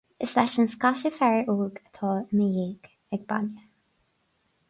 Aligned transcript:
Is 0.25 0.33
leis 0.37 0.53
an 0.61 0.69
scata 0.73 1.09
fear 1.17 1.41
óg 1.55 1.75
atá 1.87 2.09
i 2.31 2.33
mo 2.39 2.47
dhiaidh 2.55 2.89
ag 3.17 3.27
baile 3.33 3.61